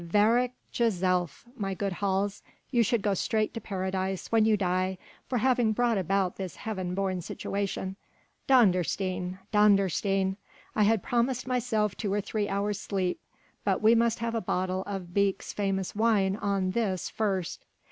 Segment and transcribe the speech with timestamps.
[0.03, 5.37] Verrek jezelf, my good Hals, you should go straight to Paradise when you die for
[5.37, 7.95] having brought about this heaven born situation.
[8.49, 9.37] Dondersteen!
[9.53, 10.37] Dondersteen!
[10.75, 13.19] I had promised myself two or three hours' sleep,
[13.63, 17.63] but we must have a bottle of Beek's famous wine on this first!"